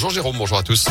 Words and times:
Bonjour 0.00 0.10
Jérôme, 0.10 0.36
bonjour 0.38 0.58
à 0.58 0.62
tous. 0.62 0.86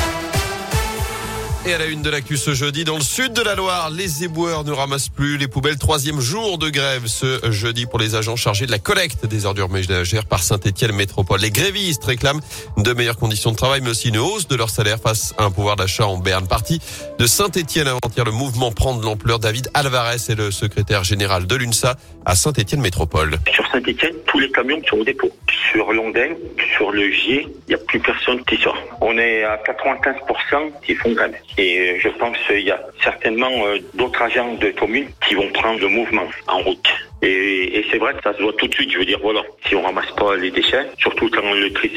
Et 1.66 1.74
à 1.74 1.78
la 1.78 1.86
une 1.86 2.02
de 2.02 2.10
l'actu 2.10 2.36
ce 2.36 2.54
jeudi, 2.54 2.84
dans 2.84 2.98
le 2.98 3.02
sud 3.02 3.32
de 3.32 3.42
la 3.42 3.56
Loire, 3.56 3.90
les 3.90 4.26
éboueurs 4.26 4.66
ne 4.66 4.74
ramassent 4.74 5.08
plus 5.08 5.38
les 5.38 5.48
poubelles. 5.48 5.78
Troisième 5.78 6.20
jour 6.20 6.58
de 6.58 6.70
grève 6.70 7.08
ce 7.08 7.50
jeudi 7.50 7.86
pour 7.86 8.00
les 8.00 8.16
agents 8.16 8.36
chargés 8.36 8.66
de 8.66 8.72
la 8.72 8.80
collecte 8.80 9.26
des 9.26 9.46
ordures 9.46 9.70
ménagères 9.70 10.26
par 10.26 10.44
Saint-Etienne 10.44 10.92
Métropole. 10.92 11.40
Les 11.40 11.52
grévistes 11.52 12.04
réclament 12.04 12.42
de 12.76 12.92
meilleures 12.92 13.16
conditions 13.16 13.52
de 13.52 13.56
travail, 13.56 13.80
mais 13.80 13.92
aussi 13.92 14.10
une 14.10 14.18
hausse 14.18 14.50
de 14.50 14.58
leur 14.58 14.70
salaire 14.70 15.00
face 15.00 15.34
à 15.38 15.46
un 15.46 15.52
pouvoir 15.52 15.78
d'achat 15.78 16.06
en 16.06 16.18
berne. 16.18 16.46
Parti 16.46 16.82
de 17.18 17.26
Saint-Etienne 17.26 17.88
avant-hier, 17.88 18.26
le 18.26 18.32
mouvement 18.32 18.74
prend 18.74 18.94
de 18.94 19.06
l'ampleur. 19.06 19.40
David 19.40 19.70
Alvarez 19.74 20.18
est 20.28 20.36
le 20.36 20.52
secrétaire 20.52 21.06
général 21.06 21.48
de 21.48 21.56
l'UNSA 21.56 21.96
à 22.26 22.36
Saint-Etienne 22.36 22.82
Métropole. 22.82 23.38
Sur 23.54 23.66
Saint-Etienne, 23.72 24.16
tous 24.26 24.40
les 24.40 24.52
camions 24.52 24.82
sont 24.90 24.98
au 24.98 25.06
dépôt. 25.06 25.32
Sur 25.72 25.92
Londin, 25.92 26.30
sur 26.76 26.92
le 26.92 27.12
Gier, 27.12 27.48
il 27.68 27.70
n'y 27.70 27.76
a 27.76 27.84
plus 27.86 28.00
personne 28.00 28.44
qui 28.46 28.58
sort. 28.58 28.78
On 29.02 29.18
est 29.18 29.44
à 29.44 29.58
95% 29.58 30.72
qui 30.86 30.96
font 30.96 31.12
grève. 31.12 31.36
Et 31.58 31.80
euh, 31.80 32.00
je 32.00 32.10
pense 32.10 32.38
qu'il 32.48 32.62
y 32.62 32.72
a 32.72 32.80
certainement 33.04 33.66
euh, 33.66 33.78
d'autres 33.96 34.22
agents 34.22 34.54
de 34.56 34.72
communes 34.72 35.10
qui 35.28 35.36
vont 35.36 35.50
prendre 35.52 35.80
le 35.80 35.88
mouvement 35.88 36.28
en 36.48 36.60
route. 36.60 36.90
Et, 37.22 37.86
c'est 37.92 37.98
vrai 37.98 38.14
que 38.14 38.22
ça 38.24 38.34
se 38.34 38.42
voit 38.42 38.54
tout 38.54 38.68
de 38.68 38.74
suite. 38.74 38.92
Je 38.92 39.00
veux 39.00 39.06
dire, 39.06 39.20
voilà, 39.22 39.42
si 39.68 39.76
on 39.76 39.82
ramasse 39.82 40.12
pas 40.12 40.36
les 40.36 40.52
déchets, 40.52 40.86
surtout 40.98 41.30
quand 41.30 41.54
le 41.54 41.72
tri 41.74 41.92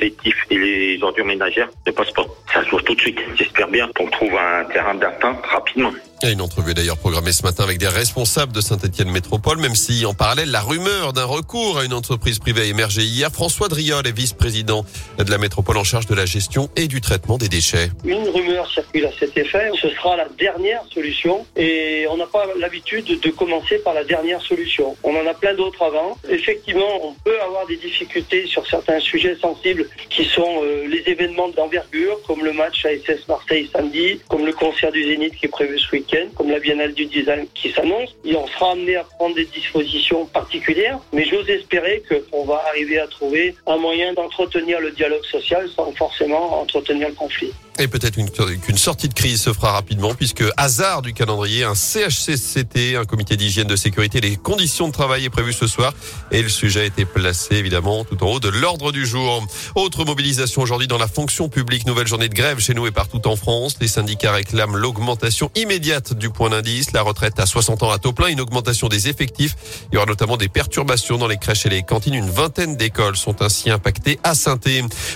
et 0.50 0.58
les 0.58 0.98
ordures 1.02 1.26
ménagères 1.26 1.68
ne 1.86 1.92
passent 1.92 2.12
pas, 2.12 2.24
ça 2.52 2.64
se 2.64 2.70
voit 2.70 2.82
tout 2.82 2.94
de 2.94 3.00
suite. 3.00 3.18
J'espère 3.36 3.68
bien 3.68 3.88
qu'on 3.96 4.08
trouve 4.08 4.36
un 4.36 4.64
terrain 4.64 4.94
d'attente 4.94 5.44
rapidement. 5.46 5.92
Et 6.22 6.32
une 6.32 6.42
entrevue 6.42 6.74
d'ailleurs 6.74 6.98
programmée 6.98 7.32
ce 7.32 7.42
matin 7.42 7.64
avec 7.64 7.78
des 7.78 7.88
responsables 7.88 8.52
de 8.52 8.60
Saint-Etienne 8.60 9.10
Métropole, 9.10 9.56
même 9.56 9.74
si 9.74 10.04
en 10.04 10.12
parallèle 10.12 10.50
la 10.50 10.60
rumeur 10.60 11.14
d'un 11.14 11.24
recours 11.24 11.78
à 11.78 11.84
une 11.86 11.94
entreprise 11.94 12.38
privée 12.38 12.60
a 12.60 12.64
émergé 12.64 13.00
hier. 13.00 13.30
François 13.32 13.68
Driol 13.68 14.06
est 14.06 14.14
vice-président 14.14 14.84
de 15.16 15.30
la 15.30 15.38
métropole 15.38 15.78
en 15.78 15.84
charge 15.84 16.06
de 16.06 16.14
la 16.14 16.26
gestion 16.26 16.68
et 16.76 16.88
du 16.88 17.00
traitement 17.00 17.38
des 17.38 17.48
déchets. 17.48 17.90
Une 18.04 18.28
rumeur 18.28 18.70
circule 18.70 19.06
à 19.06 19.12
cet 19.18 19.34
effet. 19.38 19.70
Ce 19.80 19.88
sera 19.88 20.14
la 20.16 20.28
dernière 20.38 20.82
solution 20.92 21.46
et 21.56 22.06
on 22.10 22.18
n'a 22.18 22.26
pas 22.26 22.44
l'habitude 22.58 23.18
de 23.18 23.30
commencer 23.30 23.78
par 23.78 23.94
la 23.94 24.04
dernière 24.04 24.42
solution. 24.42 24.94
On 25.02 25.16
en 25.16 25.26
a 25.26 25.32
plein 25.32 25.54
d'autres 25.54 25.82
avant. 25.82 26.18
Effectivement, 26.28 27.02
on 27.02 27.14
peut 27.24 27.40
avoir 27.40 27.66
des 27.66 27.76
difficultés 27.76 28.46
sur 28.46 28.66
certains 28.66 29.00
sujets 29.00 29.36
sensibles 29.40 29.88
qui 30.10 30.26
sont 30.26 30.62
euh, 30.62 30.86
les 30.86 31.02
événements 31.10 31.48
d'envergure, 31.48 32.20
comme 32.26 32.39
le 32.42 32.52
match 32.52 32.84
ASS 32.84 33.26
Marseille 33.28 33.68
samedi, 33.72 34.20
comme 34.28 34.46
le 34.46 34.52
concert 34.52 34.92
du 34.92 35.04
Zénith 35.04 35.34
qui 35.34 35.46
est 35.46 35.50
prévu 35.50 35.78
ce 35.78 35.90
week-end 35.92 36.26
comme 36.34 36.50
la 36.50 36.58
Biennale 36.58 36.94
du 36.94 37.06
Design 37.06 37.46
qui 37.54 37.70
s'annonce. 37.70 38.14
Et 38.24 38.34
on 38.36 38.46
sera 38.46 38.72
amené 38.72 38.96
à 38.96 39.04
prendre 39.04 39.34
des 39.34 39.44
dispositions 39.46 40.26
particulières, 40.26 40.98
mais 41.12 41.24
j'ose 41.24 41.48
espérer 41.48 42.02
qu'on 42.08 42.44
va 42.44 42.62
arriver 42.68 42.98
à 42.98 43.06
trouver 43.06 43.54
un 43.66 43.76
moyen 43.76 44.12
d'entretenir 44.12 44.80
le 44.80 44.90
dialogue 44.90 45.24
social 45.24 45.68
sans 45.74 45.92
forcément 45.92 46.60
entretenir 46.60 47.08
le 47.08 47.14
conflit. 47.14 47.52
Et 47.78 47.88
peut-être 47.88 48.14
qu'une 48.14 48.76
sortie 48.76 49.08
de 49.08 49.14
crise 49.14 49.40
se 49.40 49.52
fera 49.52 49.72
rapidement 49.72 50.14
puisque 50.14 50.44
hasard 50.56 51.00
du 51.00 51.14
calendrier, 51.14 51.64
un 51.64 51.74
CHCCT, 51.74 52.96
un 52.96 53.04
comité 53.04 53.36
d'hygiène 53.36 53.68
de 53.68 53.76
sécurité, 53.76 54.20
les 54.20 54.36
conditions 54.36 54.88
de 54.88 54.92
travail 54.92 55.24
est 55.24 55.30
prévu 55.30 55.52
ce 55.52 55.66
soir 55.66 55.94
et 56.30 56.42
le 56.42 56.50
sujet 56.50 56.80
a 56.80 56.84
été 56.84 57.06
placé 57.06 57.56
évidemment 57.56 58.04
tout 58.04 58.22
en 58.22 58.32
haut 58.32 58.40
de 58.40 58.50
l'ordre 58.50 58.92
du 58.92 59.06
jour. 59.06 59.46
Autre 59.74 60.04
mobilisation 60.04 60.62
aujourd'hui 60.62 60.88
dans 60.88 60.98
la 60.98 61.08
fonction 61.08 61.48
publique, 61.48 61.86
nouvelle 61.86 62.06
journée 62.06 62.28
de 62.28 62.34
grève 62.34 62.58
chez 62.58 62.74
nous 62.74 62.86
et 62.86 62.90
partout 62.90 63.26
en 63.26 63.36
France. 63.36 63.76
Les 63.80 63.88
syndicats 63.88 64.32
réclament 64.32 64.76
l'augmentation 64.76 65.50
immédiate 65.54 66.12
du 66.12 66.28
point 66.28 66.50
d'indice, 66.50 66.92
la 66.92 67.00
retraite 67.02 67.40
à 67.40 67.46
60 67.46 67.82
ans 67.82 67.90
à 67.90 67.98
taux 67.98 68.12
plein, 68.12 68.28
une 68.28 68.40
augmentation 68.40 68.88
des 68.88 69.08
effectifs. 69.08 69.56
Il 69.90 69.94
y 69.94 69.96
aura 69.96 70.06
notamment 70.06 70.36
des 70.36 70.48
perturbations 70.48 71.16
dans 71.16 71.28
les 71.28 71.38
crèches 71.38 71.64
et 71.64 71.70
les 71.70 71.82
cantines. 71.82 72.14
Une 72.14 72.30
vingtaine 72.30 72.76
d'écoles 72.76 73.16
sont 73.16 73.40
ainsi 73.42 73.70
impactées 73.70 74.18
à 74.22 74.34
saint 74.34 74.58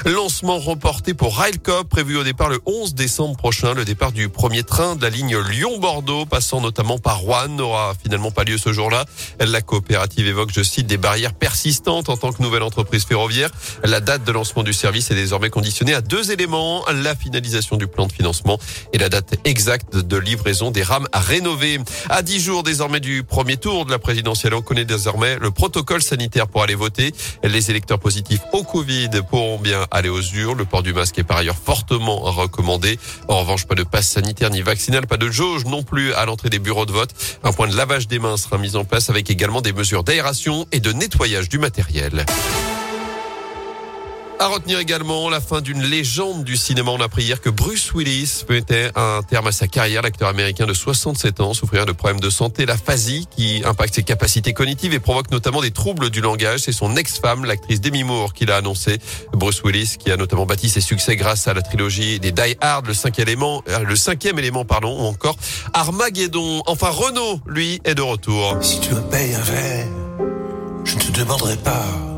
Lancement 0.07 0.59
reporté 0.59 1.13
pour 1.13 1.37
Railcop 1.37 1.89
prévu 1.89 2.17
au 2.17 2.25
départ 2.25 2.49
11 2.67 2.95
décembre 2.95 3.37
prochain. 3.37 3.75
Le 3.75 3.85
départ 3.85 4.13
du 4.13 4.29
premier 4.29 4.63
train 4.63 4.97
de 4.97 5.03
la 5.03 5.11
ligne 5.11 5.37
Lyon-Bordeaux, 5.37 6.27
passant 6.27 6.61
notamment 6.61 6.99
par 6.99 7.19
Rouen, 7.19 7.49
n'aura 7.49 7.95
finalement 8.03 8.31
pas 8.31 8.45
lieu 8.45 8.59
ce 8.59 8.73
jour-là. 8.73 9.05
La 9.41 9.61
coopérative 9.63 10.27
évoque, 10.27 10.51
je 10.55 10.63
cite, 10.63 10.87
des 10.87 10.97
barrières 10.97 11.35
persistantes 11.35 12.09
en 12.09 12.17
tant 12.17 12.33
que 12.33 12.43
nouvelle 12.43 12.63
entreprise 12.63 13.05
ferroviaire. 13.05 13.51
La 13.83 14.01
date 14.01 14.25
de 14.25 14.33
lancement 14.33 14.63
du 14.63 14.73
service 14.73 15.11
est 15.11 15.15
désormais 15.15 15.51
conditionnée 15.51 15.95
à 15.95 16.01
deux 16.01 16.31
éléments, 16.31 16.85
la 16.91 17.15
finalisation 17.15 17.77
du 17.77 17.87
plan 17.87 18.07
de 18.07 18.13
financement 18.13 18.59
et 18.93 18.99
la 18.99 19.09
date 19.09 19.35
exacte 19.45 19.97
de 19.97 20.17
livraison 20.17 20.71
des 20.71 20.83
rames 20.83 21.09
à 21.13 21.21
rénover. 21.21 21.79
À 22.11 22.23
dix 22.23 22.41
jours 22.41 22.63
désormais 22.63 23.01
du 23.01 23.23
premier 23.23 23.57
tour 23.57 23.85
de 23.87 23.91
la 23.91 23.99
présidentielle, 23.99 24.55
on 24.55 24.63
connaît 24.63 24.85
désormais 24.85 25.39
le 25.39 25.51
protocole 25.51 26.03
sanitaire 26.03 26.49
pour 26.49 26.63
aller 26.63 26.75
voter. 26.75 27.13
Les 27.43 27.71
électeurs 27.71 27.99
positifs 27.99 28.41
au 28.53 28.63
Covid 28.63 29.11
pourront 29.31 29.59
bien 29.59 29.87
aller 29.91 30.09
aux 30.09 30.23
urnes. 30.23 30.59
Le 30.59 30.65
port 30.65 30.83
du 30.83 30.93
masque 30.93 31.19
est 31.19 31.25
par 31.25 31.39
ailleurs 31.39 31.57
fortement 31.57 32.25
recommandé. 32.35 32.99
En 33.29 33.41
revanche, 33.41 33.67
pas 33.67 33.75
de 33.75 33.85
passe 33.85 34.09
sanitaire 34.09 34.51
ni 34.51 34.61
vaccinal, 34.61 35.07
pas 35.07 35.17
de 35.17 35.31
jauge 35.31 35.65
non 35.65 35.83
plus 35.83 36.13
à 36.15 36.25
l'entrée 36.25 36.51
des 36.51 36.59
bureaux 36.59 36.87
de 36.87 36.93
vote. 36.93 37.11
Un 37.43 37.53
point 37.53 37.69
de 37.69 37.77
lavage 37.77 38.09
des 38.09 38.19
mains 38.19 38.37
sera 38.37 38.59
mis 38.59 38.77
en 38.77 38.85
place 38.85 39.11
avec 39.11 39.31
également 39.31 39.61
des 39.61 39.73
mesures 39.73 40.05
d'aération 40.05 40.67
et 40.73 40.81
de 40.81 40.93
nettoyage 40.93 41.49
du 41.49 41.59
matériel. 41.59 42.27
À 44.41 44.49
retenir 44.49 44.79
également 44.79 45.31
la 45.31 45.41
fin 45.41 45.61
d'une 45.61 45.83
légende 45.83 46.45
du 46.45 46.57
cinéma. 46.57 46.91
On 46.91 47.01
a 47.01 47.05
appris 47.05 47.23
hier 47.23 47.41
que 47.41 47.49
Bruce 47.51 47.93
Willis 47.95 48.45
mettait 48.49 48.91
un 48.97 49.23
terme 49.23 49.47
à 49.47 49.53
sa 49.53 49.69
carrière. 49.69 50.03
L'acteur 50.03 50.29
américain 50.29 50.67
de 50.67 50.75
67 50.75 51.41
ans 51.41 51.55
souffrir 51.55 51.87
de 51.87 51.93
problèmes 51.93 52.21
de 52.21 52.31
santé, 52.31 52.67
l'aphasie, 52.67 53.27
qui 53.35 53.63
impacte 53.65 53.95
ses 53.95 54.03
capacités 54.03 54.53
cognitives 54.53 54.93
et 54.93 54.99
provoque 54.99 55.31
notamment 55.31 55.63
des 55.63 55.71
troubles 55.71 56.11
du 56.11 56.21
langage. 56.21 56.61
C'est 56.61 56.73
son 56.73 56.97
ex-femme, 56.97 57.45
l'actrice 57.45 57.81
Demi 57.81 58.03
Moore, 58.03 58.35
qui 58.35 58.45
l'a 58.45 58.57
annoncé. 58.57 58.99
Bruce 59.33 59.63
Willis, 59.65 59.97
qui 59.99 60.11
a 60.11 60.17
notamment 60.17 60.47
bâti 60.47 60.69
ses 60.69 60.81
succès 60.81 61.17
grâce 61.17 61.47
à 61.49 61.55
la 61.55 61.63
trilogie 61.63 62.19
des 62.19 62.33
Die 62.33 62.57
Hard, 62.61 62.87
le 62.87 62.95
cinquième 62.95 63.29
élément, 63.29 63.63
euh, 63.69 63.97
cinquième 63.97 64.39
élément, 64.39 64.65
pardon, 64.65 65.01
ou 65.01 65.07
encore 65.07 65.37
Armageddon. 65.73 66.63
Enfin, 66.67 66.91
Renault, 66.91 67.41
lui, 67.47 67.81
est 67.85 67.95
de 67.95 68.03
retour. 68.03 68.59
Si 68.61 68.81
tu 68.81 68.95
me 68.95 69.01
payes 69.03 69.35
un 69.35 69.45
je 70.85 70.97
ne 70.97 71.01
te 71.01 71.19
demanderai 71.19 71.57
pas 71.57 72.14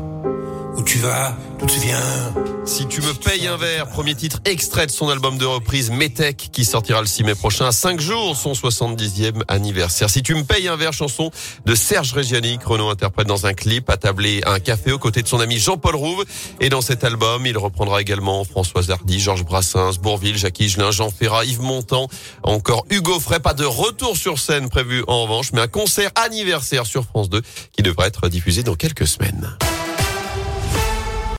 tu 0.87 0.99
vas, 0.99 1.35
d'où 1.59 1.65
tu 1.65 1.79
viens. 1.79 2.33
Si 2.65 2.87
tu 2.87 3.01
me 3.01 3.13
payes 3.13 3.45
un 3.47 3.57
verre, 3.57 3.89
premier 3.89 4.15
titre 4.15 4.39
extrait 4.45 4.85
de 4.85 4.91
son 4.91 5.09
album 5.09 5.37
de 5.37 5.45
reprise 5.45 5.89
Metech 5.89 6.49
qui 6.51 6.63
sortira 6.63 7.01
le 7.01 7.07
6 7.07 7.23
mai 7.23 7.35
prochain 7.35 7.65
à 7.65 7.73
5 7.73 7.99
jours 7.99 8.37
son 8.37 8.53
70e 8.53 9.43
anniversaire. 9.49 10.09
Si 10.09 10.23
tu 10.23 10.33
me 10.33 10.43
payes 10.43 10.69
un 10.69 10.77
verre, 10.77 10.93
chanson 10.93 11.29
de 11.65 11.75
Serge 11.75 12.13
Reggiani, 12.13 12.57
Renaud 12.63 12.89
interprète 12.89 13.27
dans 13.27 13.45
un 13.45 13.53
clip 13.53 13.89
attablé 13.89 14.41
à 14.45 14.53
un 14.53 14.59
café 14.59 14.93
aux 14.93 14.97
côtés 14.97 15.21
de 15.21 15.27
son 15.27 15.41
ami 15.41 15.57
Jean-Paul 15.57 15.95
Rouve. 15.95 16.23
Et 16.61 16.69
dans 16.69 16.81
cet 16.81 17.03
album, 17.03 17.45
il 17.45 17.57
reprendra 17.57 17.99
également 17.99 18.45
Françoise 18.45 18.89
Hardy, 18.89 19.19
Georges 19.19 19.43
Brassens, 19.43 19.97
Bourville, 20.01 20.37
Jacques 20.37 20.59
Higelin, 20.61 20.91
Jean 20.91 21.09
Ferrat, 21.09 21.43
Yves 21.43 21.61
Montand, 21.61 22.07
encore 22.43 22.85
Hugo 22.89 23.19
Frey. 23.19 23.41
Pas 23.41 23.53
de 23.53 23.65
retour 23.65 24.15
sur 24.15 24.39
scène 24.39 24.69
prévu 24.69 25.03
en 25.07 25.23
revanche, 25.23 25.51
mais 25.51 25.59
un 25.59 25.67
concert 25.67 26.11
anniversaire 26.15 26.85
sur 26.85 27.03
France 27.03 27.29
2 27.29 27.41
qui 27.73 27.83
devrait 27.83 28.07
être 28.07 28.29
diffusé 28.29 28.63
dans 28.63 28.75
quelques 28.75 29.07
semaines. 29.07 29.57